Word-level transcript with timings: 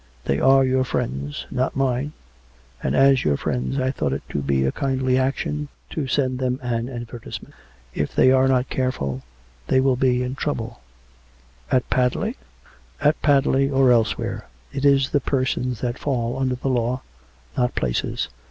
They 0.25 0.39
are 0.39 0.65
your 0.65 0.83
friends, 0.83 1.45
not 1.51 1.75
mine. 1.75 2.13
And 2.81 2.95
as 2.95 3.23
your 3.23 3.37
friends, 3.37 3.79
I 3.79 3.91
thought 3.91 4.13
it 4.13 4.23
to 4.29 4.39
be 4.41 4.65
a 4.65 4.71
kindly 4.71 5.15
action 5.15 5.67
to 5.91 6.07
send 6.07 6.39
them 6.39 6.59
an 6.63 6.89
advertisement. 6.89 7.53
If 7.93 8.15
they 8.15 8.31
are 8.31 8.47
not 8.47 8.67
careful, 8.67 9.21
there 9.67 9.83
will 9.83 9.95
be 9.97 10.27
trouble." 10.33 10.79
"At 11.71 11.87
Padley?"" 11.91 12.35
At 12.99 13.21
Padley, 13.21 13.69
or 13.69 13.91
elsewhere. 13.91 14.47
It 14.73 14.85
is 14.85 15.11
the 15.11 15.21
persons 15.21 15.81
that 15.81 15.99
fall 15.99 16.39
under 16.39 16.55
the 16.55 16.69
law, 16.69 17.03
not 17.55 17.75
places 17.75 18.27